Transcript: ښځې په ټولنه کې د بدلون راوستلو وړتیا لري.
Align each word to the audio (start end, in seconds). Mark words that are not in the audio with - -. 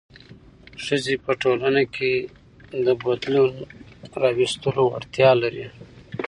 ښځې 0.85 1.15
په 1.23 1.31
ټولنه 1.41 1.83
کې 1.95 2.11
د 2.85 2.87
بدلون 3.03 3.51
راوستلو 4.21 4.81
وړتیا 4.91 5.31
لري. 5.41 5.67